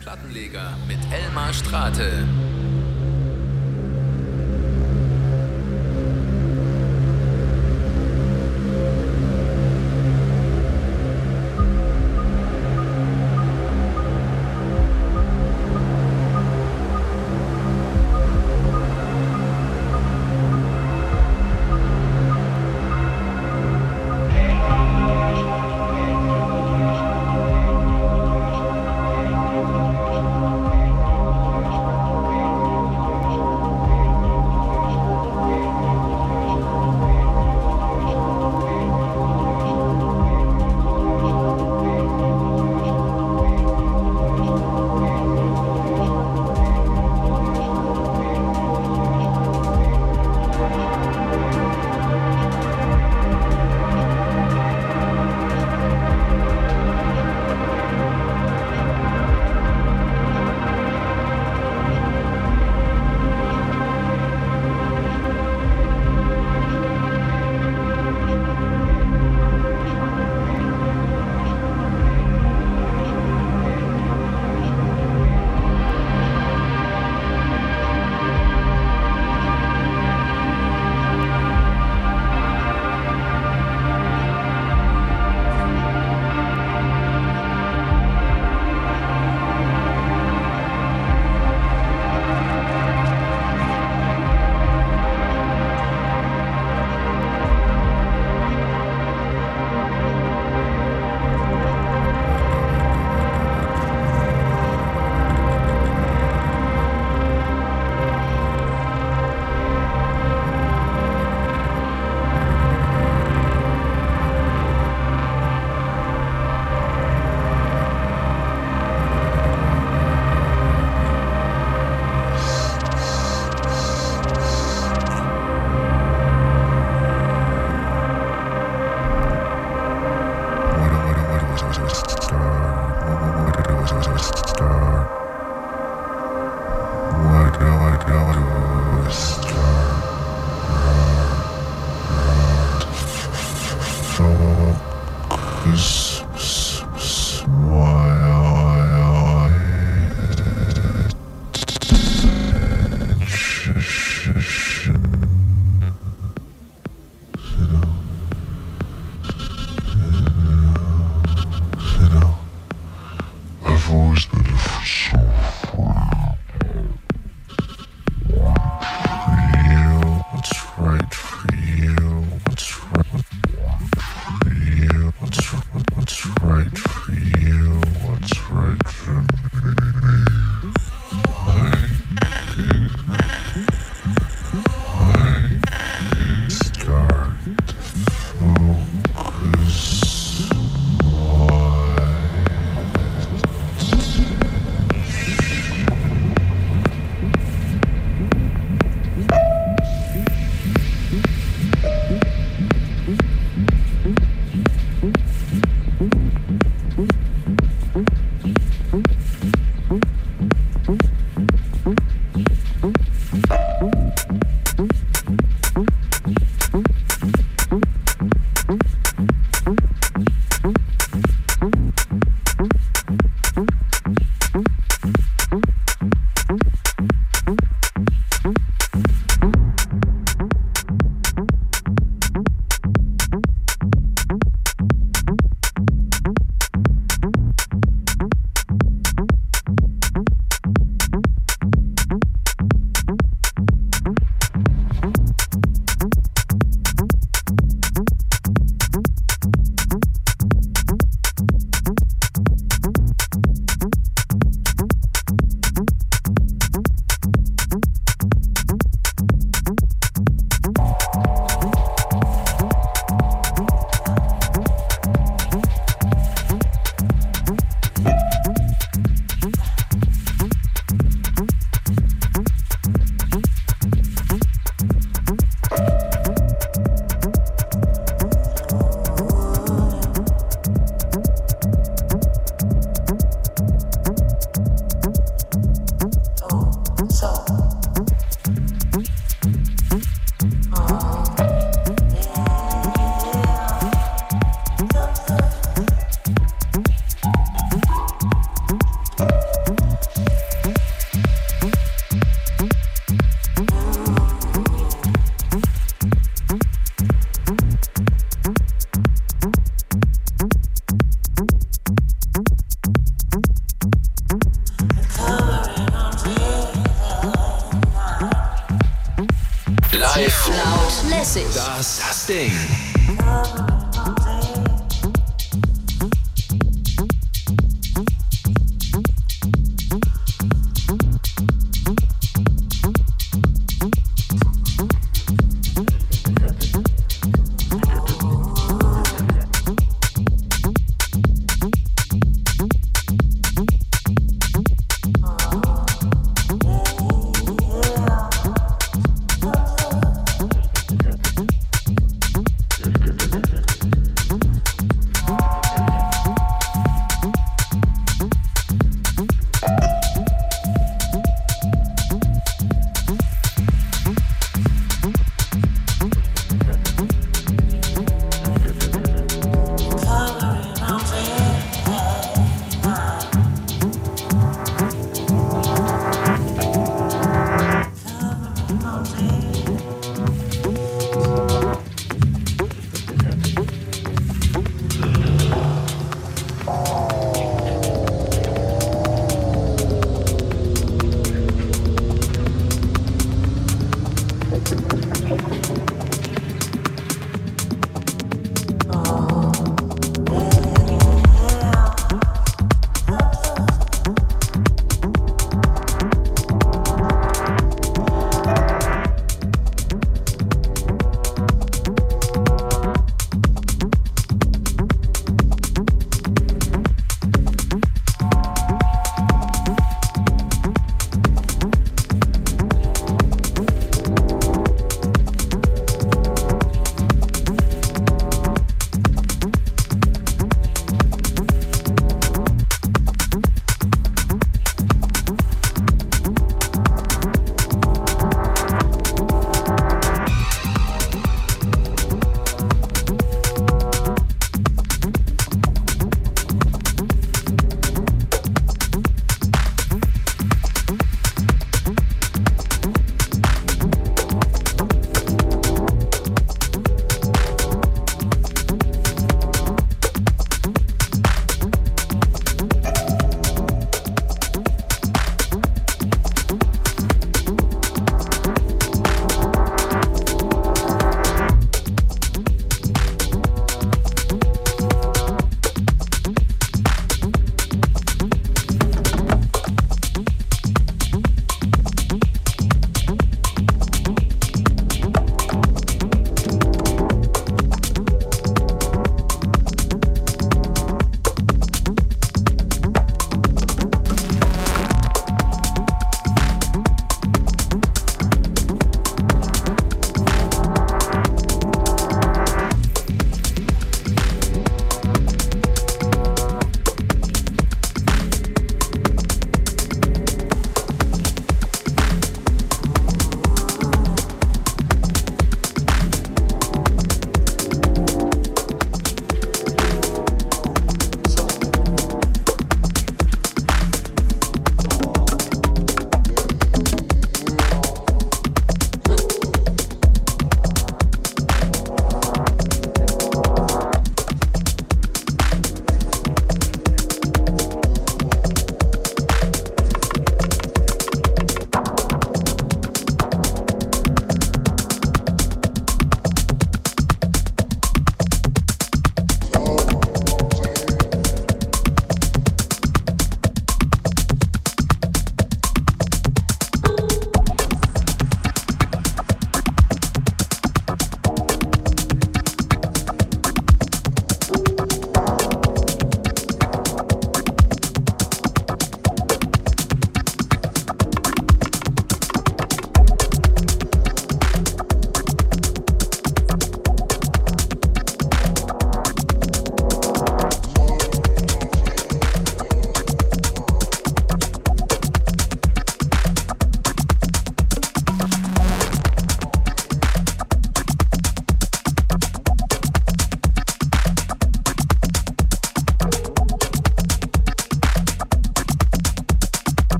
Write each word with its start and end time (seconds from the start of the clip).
Plattenleger 0.00 0.76
mit 0.88 0.98
Elmar 1.12 1.52
Strate. 1.52 2.24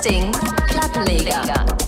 Plattenleger 0.00 1.87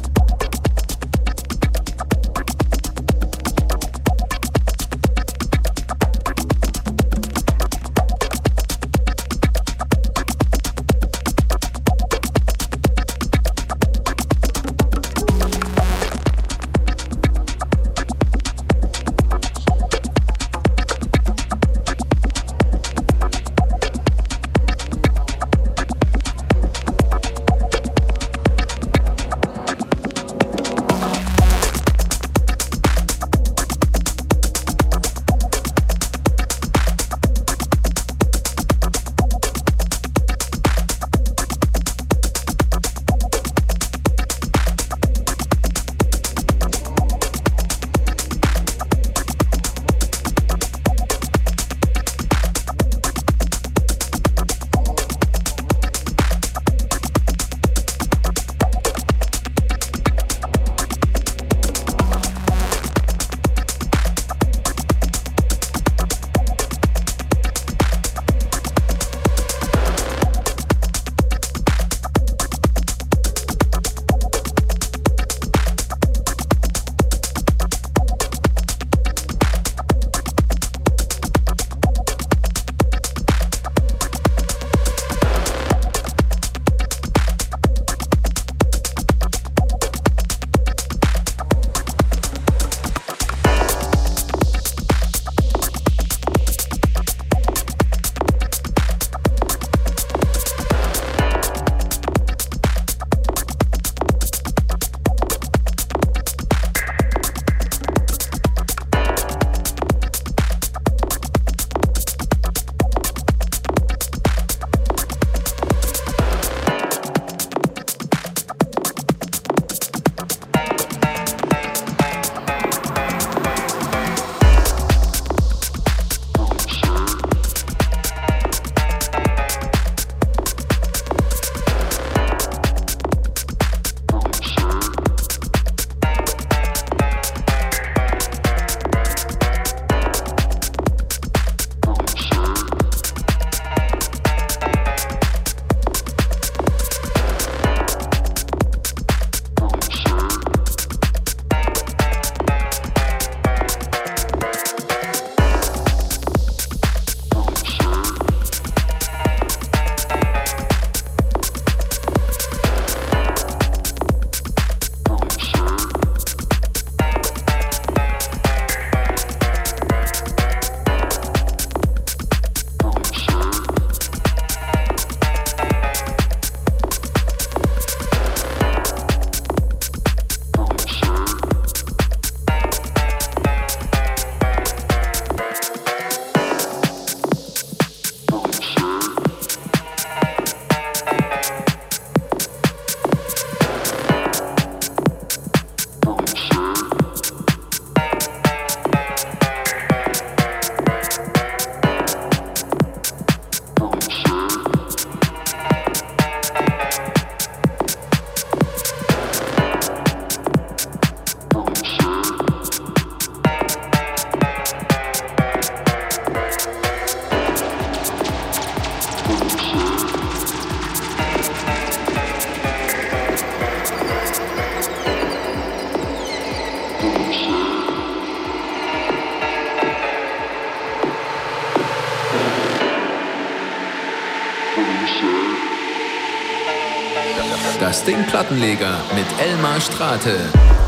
mit 239.14 239.26
Elmar 239.38 239.78
Strate. 239.80 240.79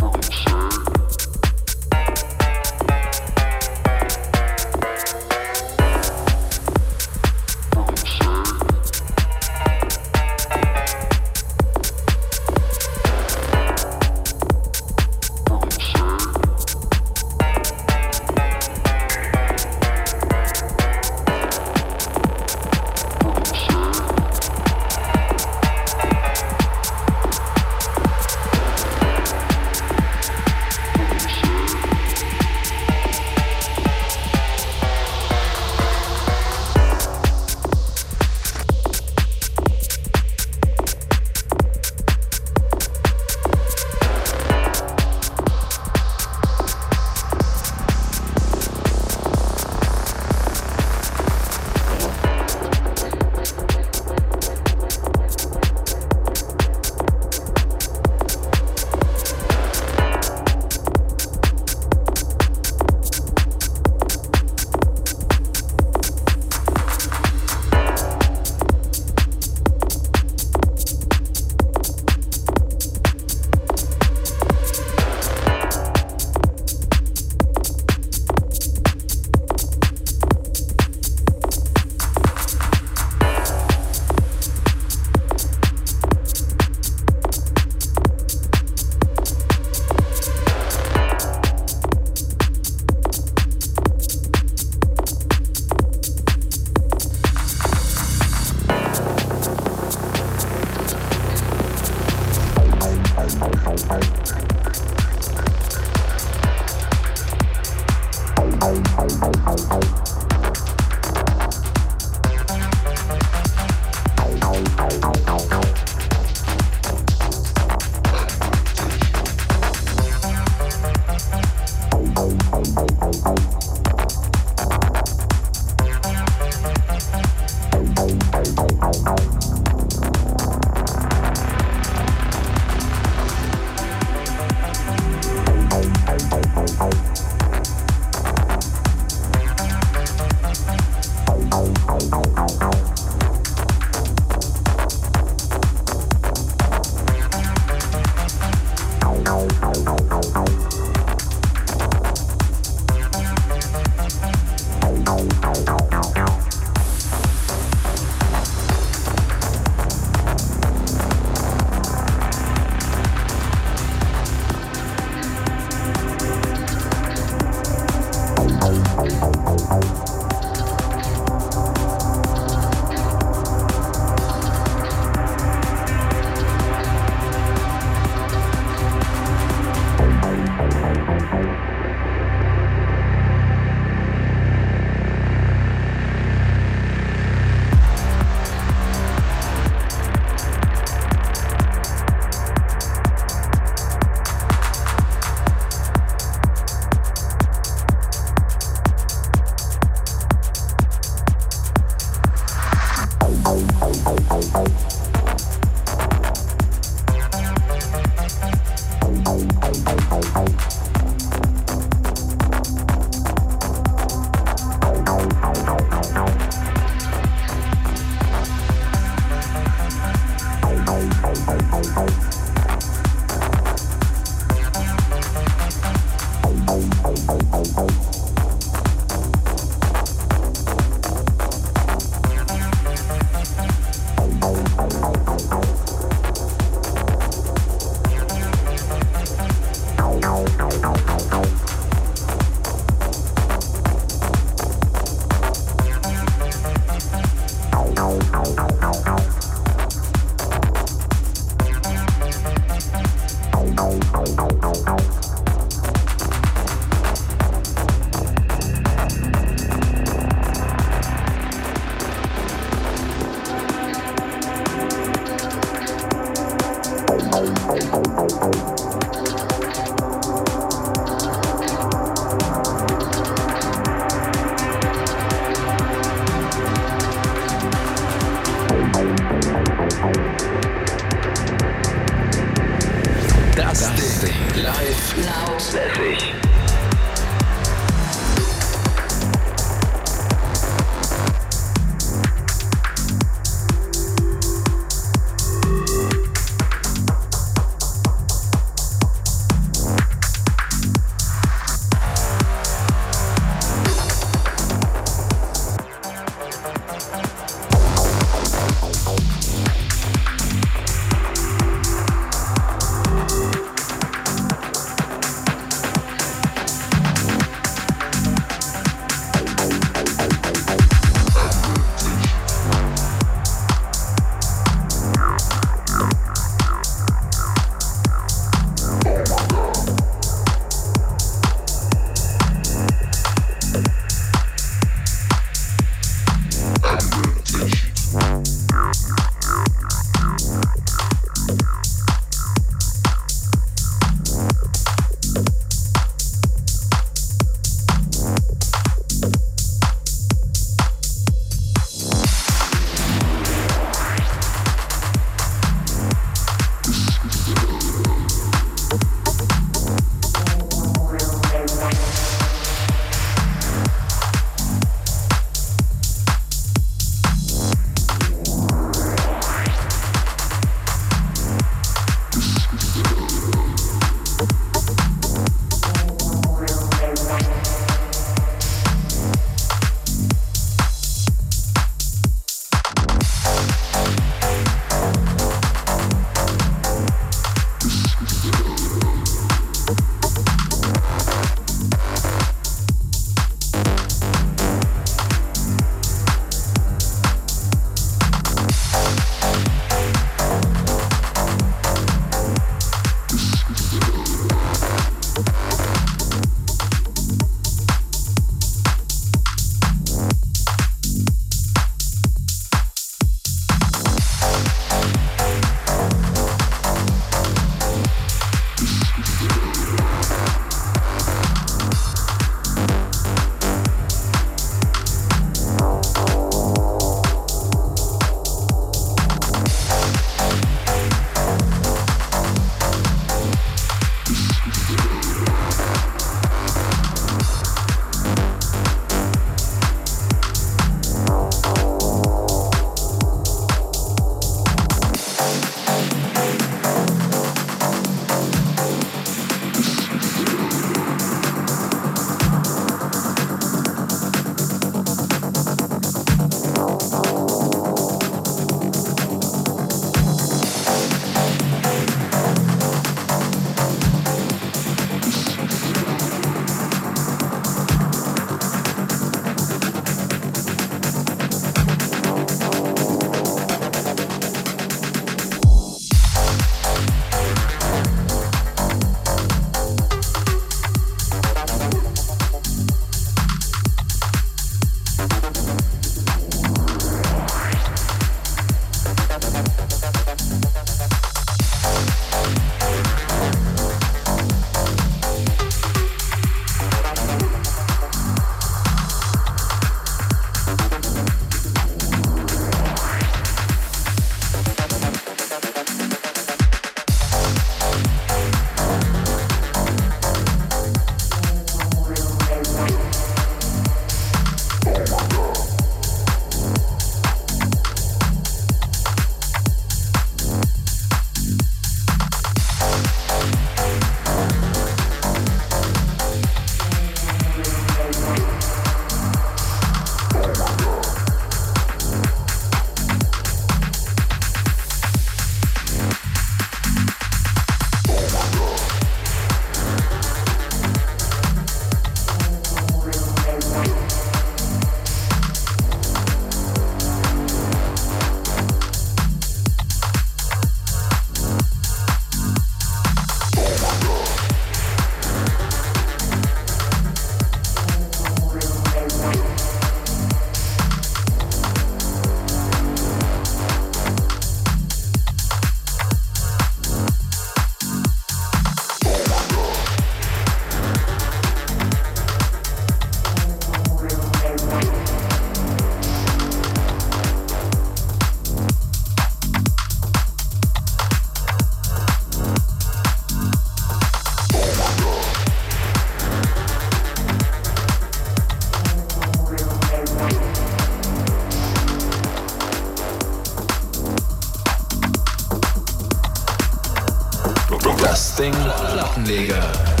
Das 598.11 598.35
Ding 598.35 598.51
Plattenleger. 598.91 600.00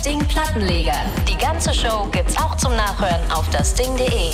Das 0.00 0.12
Ding 0.12 0.18
Plattenleger. 0.26 0.94
Die 1.28 1.36
ganze 1.36 1.74
Show 1.74 2.06
gibt's 2.10 2.36
auch 2.36 2.56
zum 2.56 2.74
Nachhören 2.74 3.30
auf 3.32 3.48
dasding.de. 3.50 4.30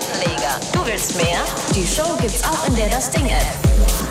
Plattenleger. 0.00 0.60
Du 0.72 0.84
willst 0.86 1.16
mehr? 1.16 1.44
Die 1.74 1.86
Show 1.86 2.16
gibt's 2.20 2.42
auch 2.44 2.66
in 2.68 2.76
der 2.76 2.88
Das 2.88 3.10
Ding 3.10 3.26
App. 3.26 4.09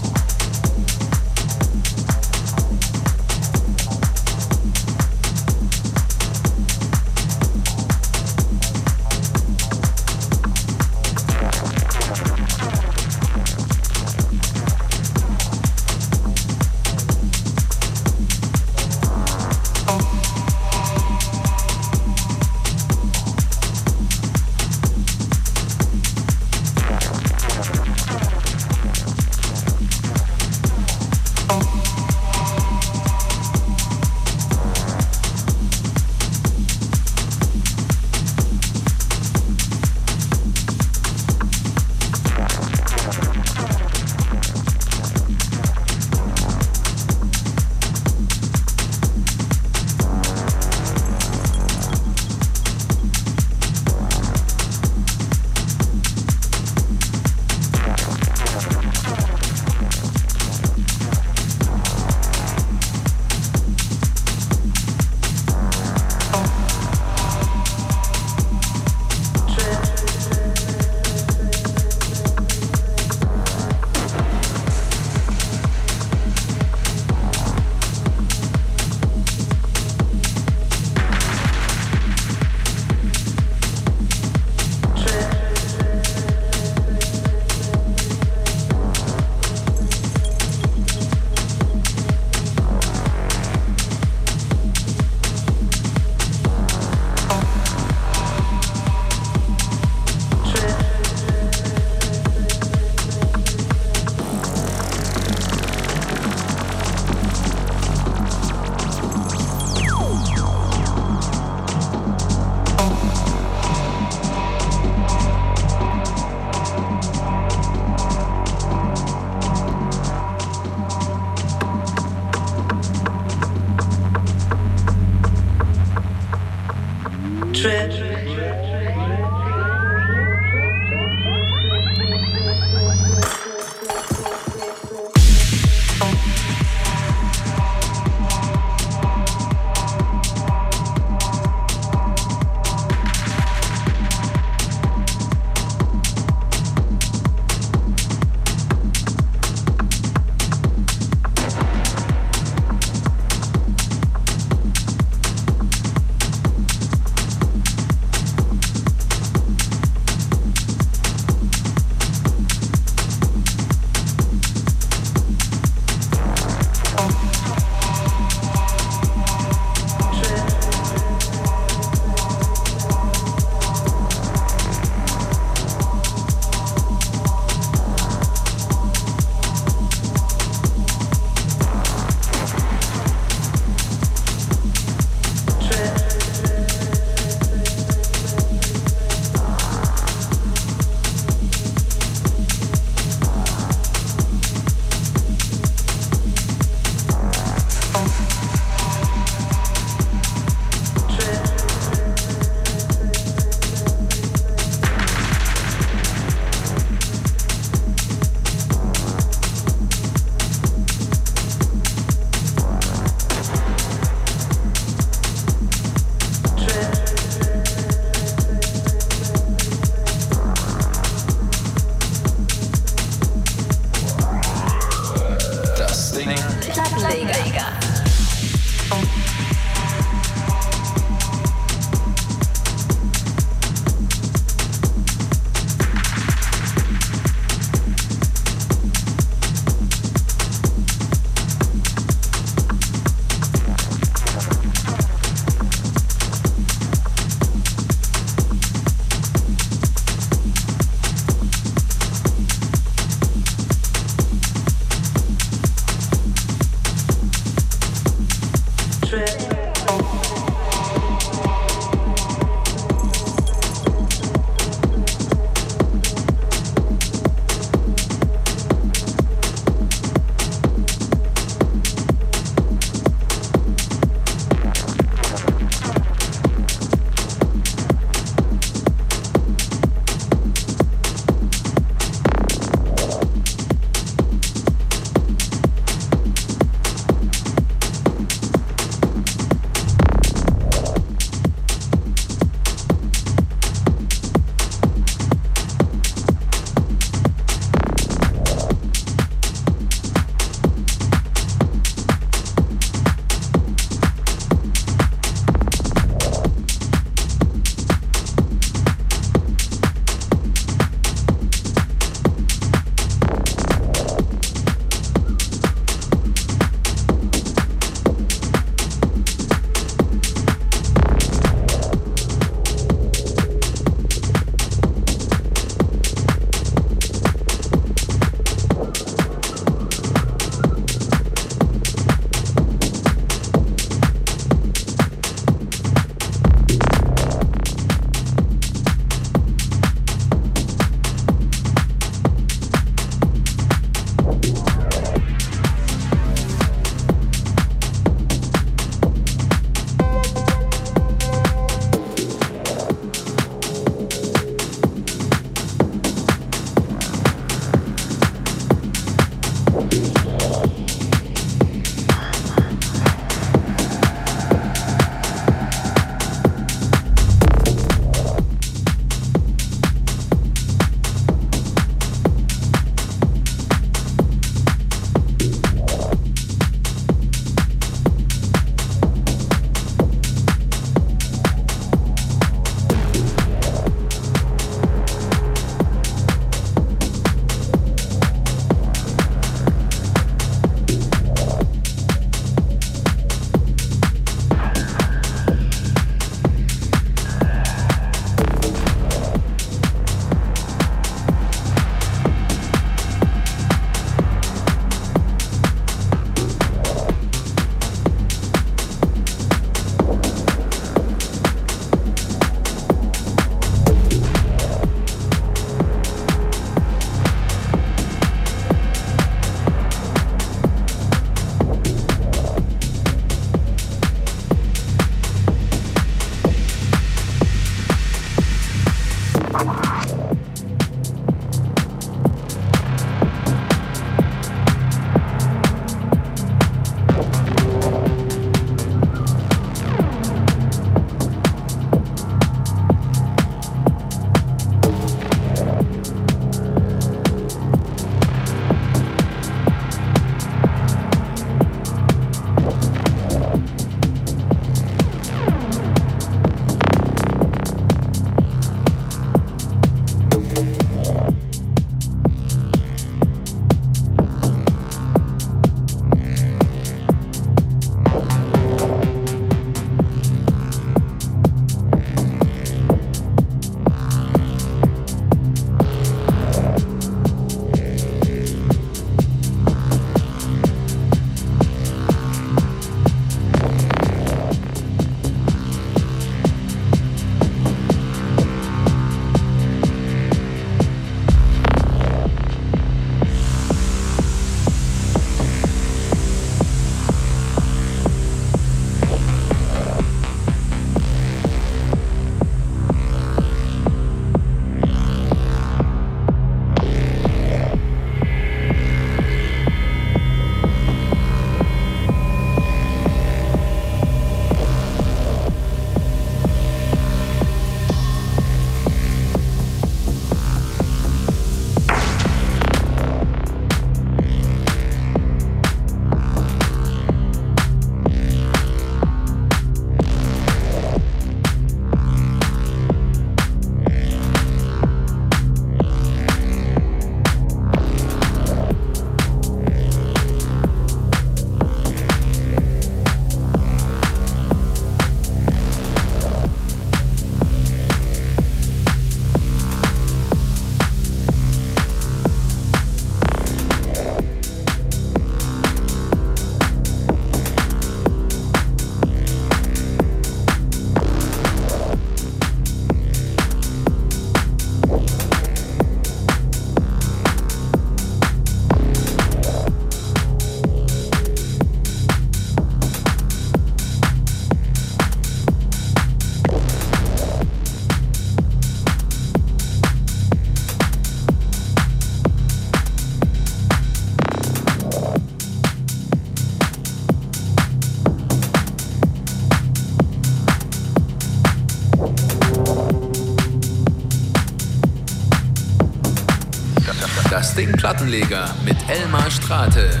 Das 597.30 597.54
Ding 597.54 597.72
Plattenleger 597.72 598.54
mit 598.64 598.76
Elmar 598.88 599.30
Strate. 599.30 600.00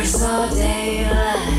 never 0.00 0.08
saw 0.08 0.48
daylight. 0.54 1.49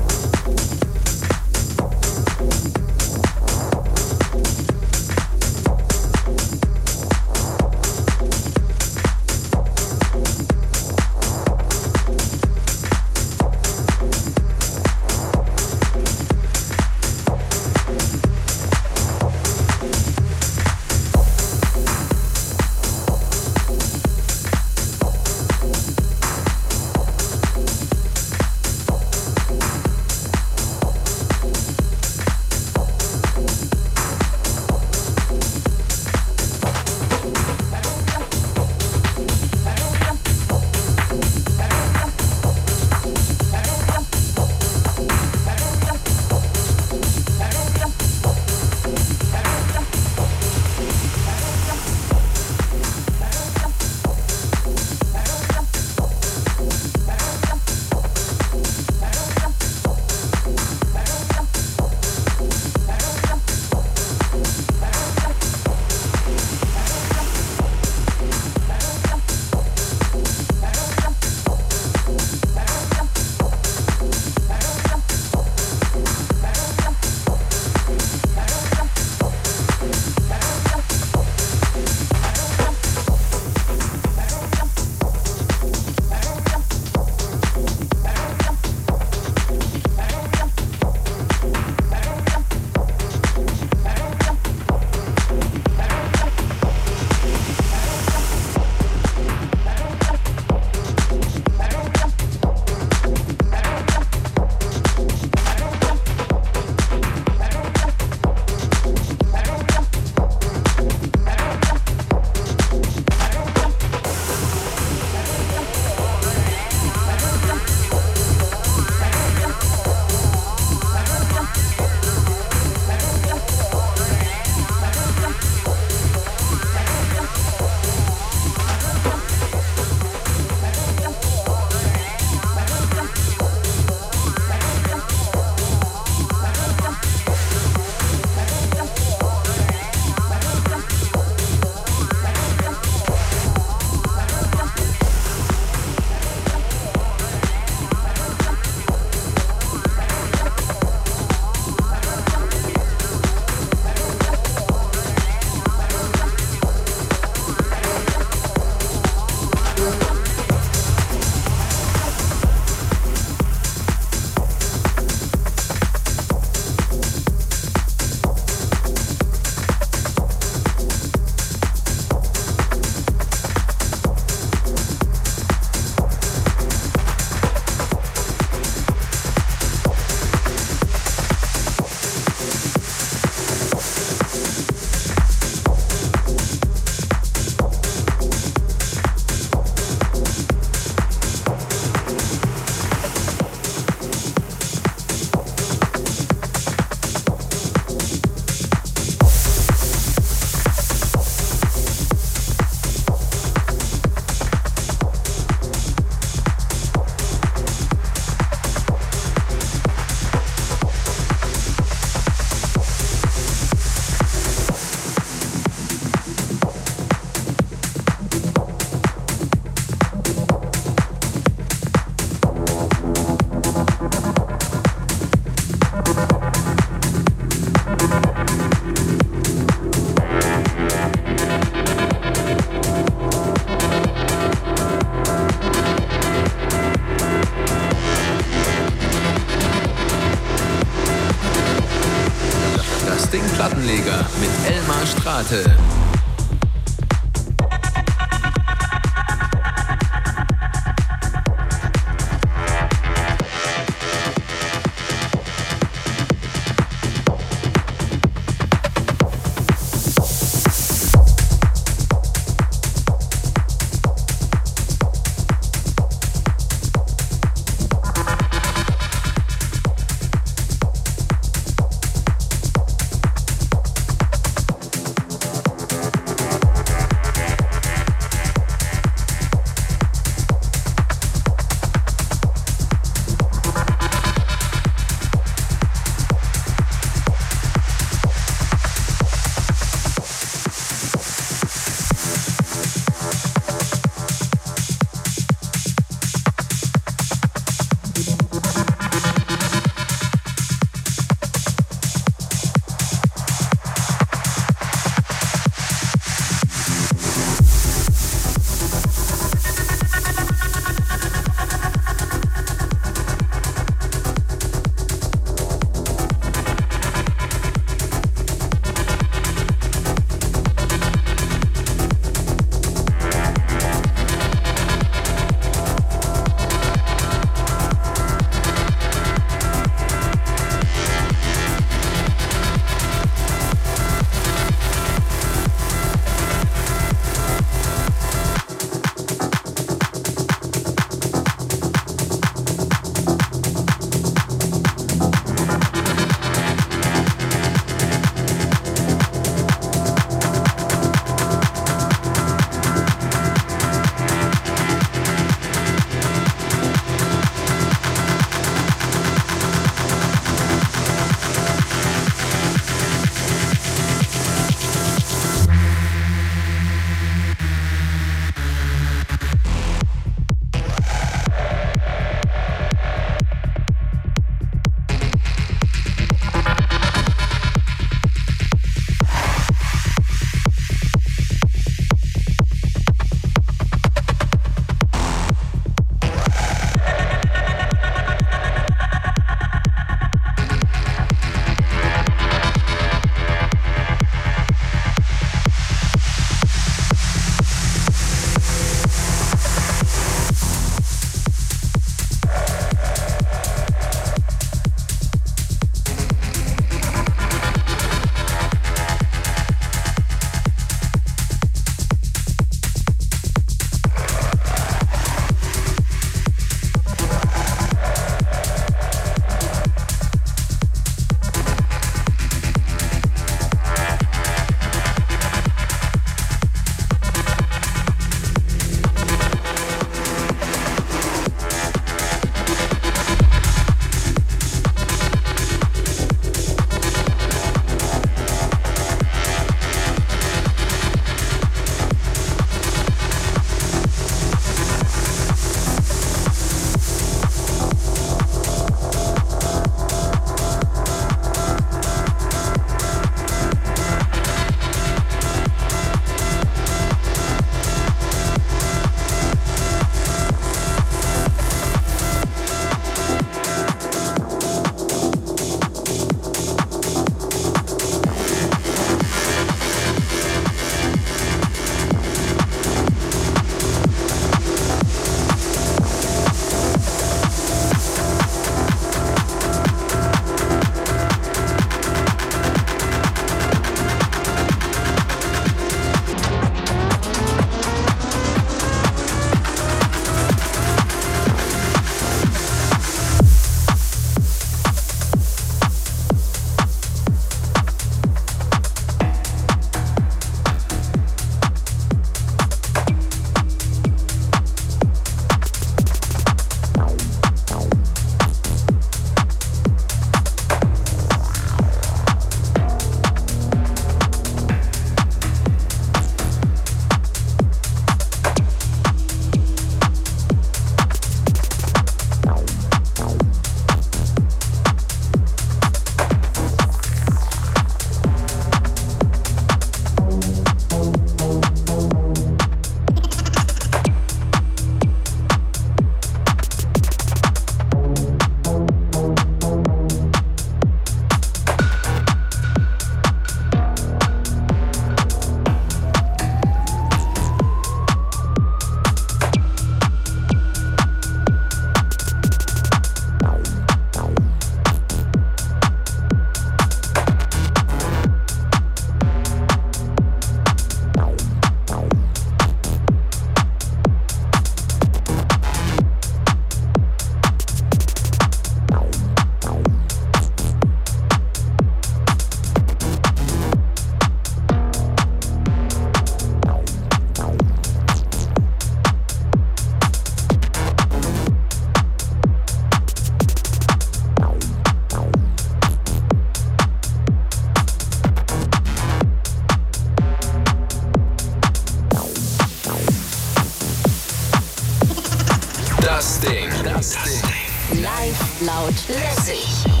Frei, 598.21 598.33
laut, 598.59 598.93
lässig. 599.07 600.00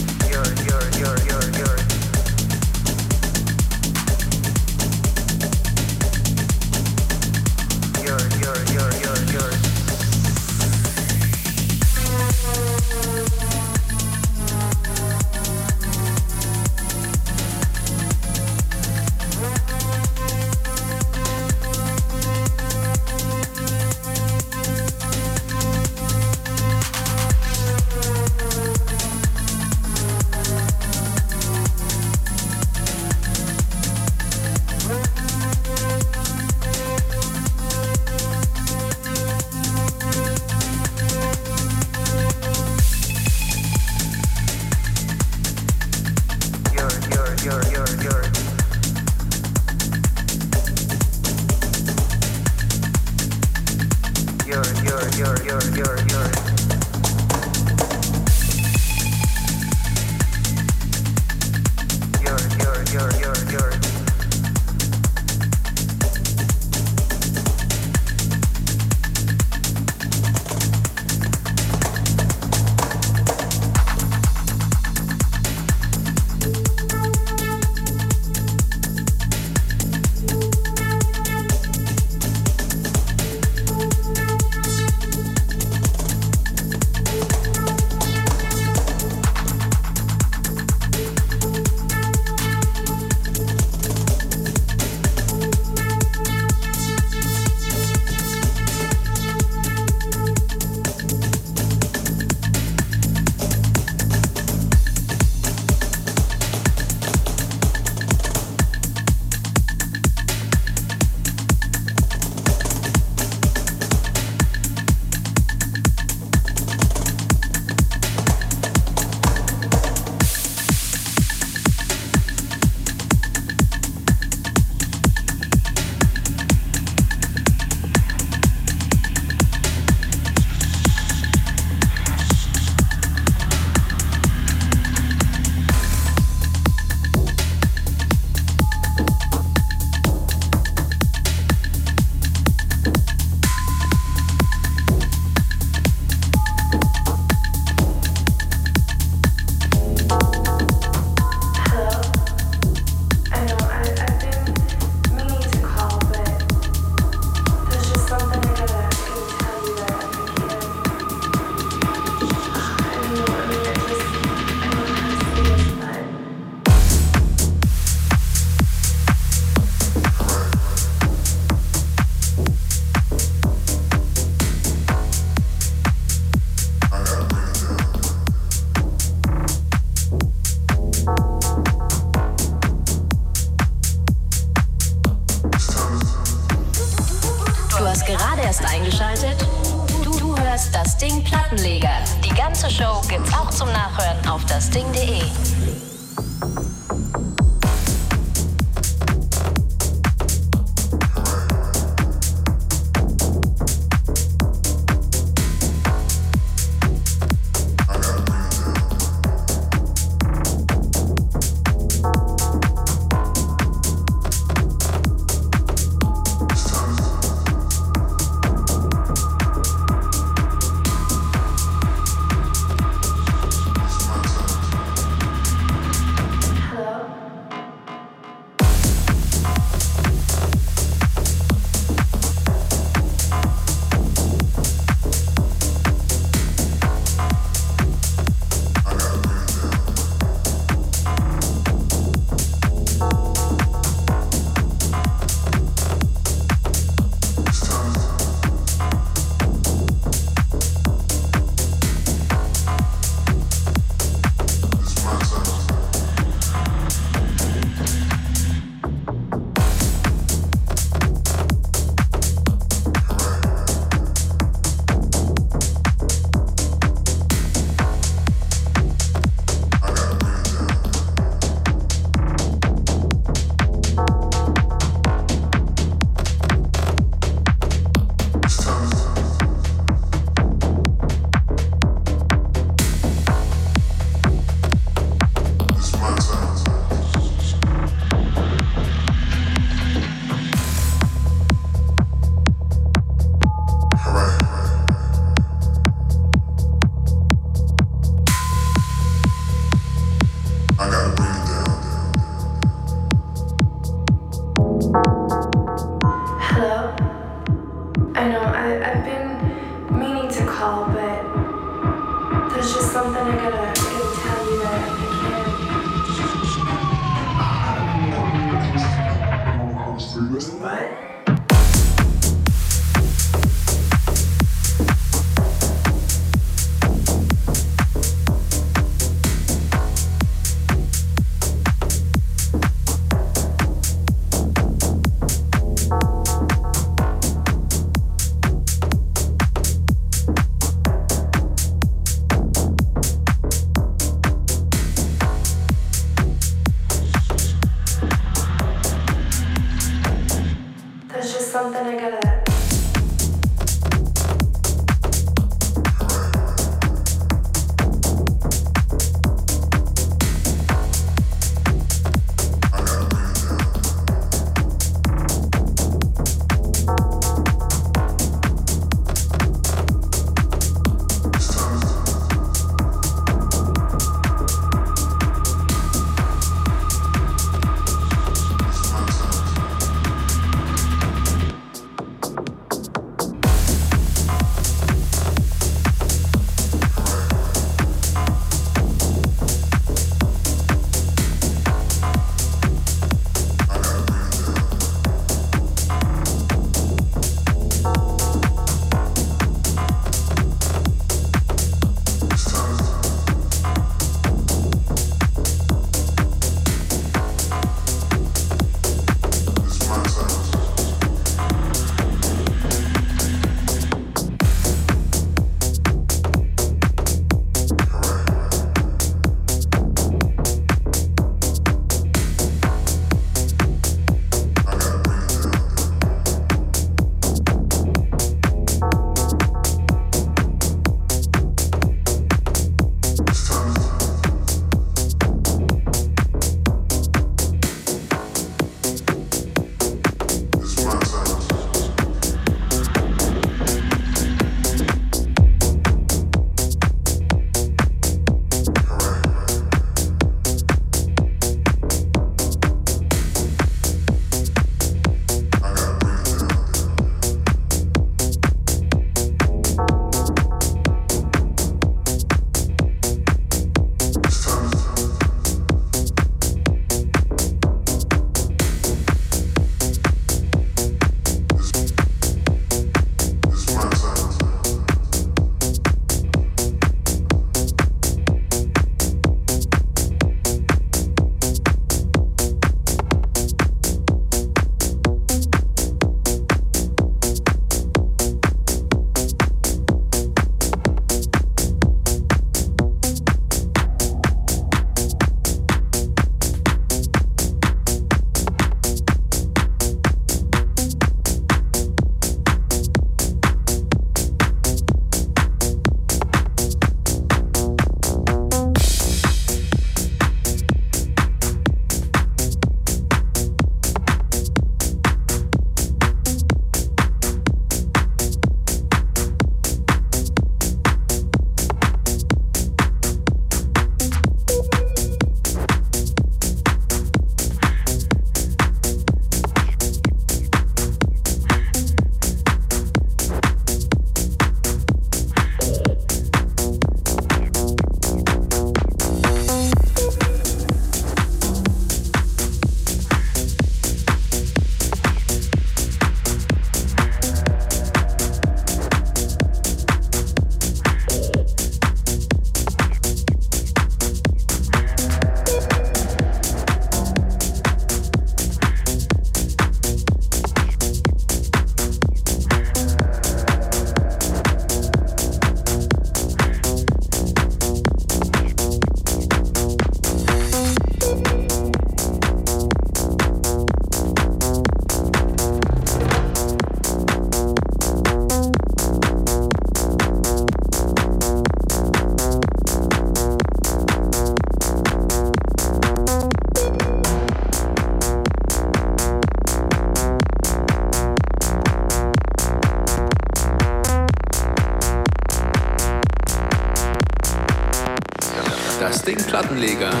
Das 599.51 600.00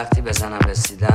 وقتی 0.00 0.20
بزنم 0.20 0.58
رسیدم 0.68 1.09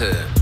Elmar 0.00 0.37